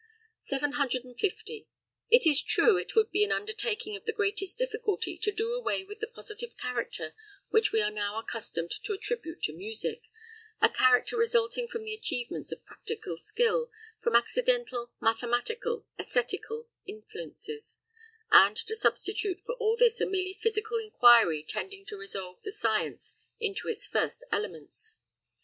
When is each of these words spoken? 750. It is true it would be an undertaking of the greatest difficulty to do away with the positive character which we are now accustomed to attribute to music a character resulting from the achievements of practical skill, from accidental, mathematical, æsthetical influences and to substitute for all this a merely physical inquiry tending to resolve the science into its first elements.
750. 0.39 1.67
It 2.09 2.25
is 2.25 2.41
true 2.41 2.75
it 2.75 2.95
would 2.95 3.11
be 3.11 3.23
an 3.23 3.31
undertaking 3.31 3.95
of 3.95 4.05
the 4.05 4.11
greatest 4.11 4.57
difficulty 4.57 5.15
to 5.19 5.31
do 5.31 5.53
away 5.53 5.83
with 5.83 5.99
the 5.99 6.07
positive 6.07 6.57
character 6.57 7.13
which 7.49 7.71
we 7.71 7.81
are 7.83 7.91
now 7.91 8.17
accustomed 8.17 8.71
to 8.71 8.93
attribute 8.93 9.43
to 9.43 9.53
music 9.55 10.01
a 10.59 10.69
character 10.69 11.15
resulting 11.15 11.67
from 11.67 11.83
the 11.83 11.93
achievements 11.93 12.51
of 12.51 12.65
practical 12.65 13.15
skill, 13.15 13.69
from 13.99 14.15
accidental, 14.15 14.89
mathematical, 14.99 15.85
æsthetical 15.99 16.65
influences 16.87 17.77
and 18.31 18.55
to 18.57 18.75
substitute 18.75 19.39
for 19.41 19.53
all 19.59 19.77
this 19.77 20.01
a 20.01 20.07
merely 20.07 20.33
physical 20.33 20.79
inquiry 20.79 21.45
tending 21.47 21.85
to 21.85 21.95
resolve 21.95 22.41
the 22.43 22.51
science 22.51 23.13
into 23.39 23.67
its 23.67 23.85
first 23.85 24.23
elements. 24.31 24.97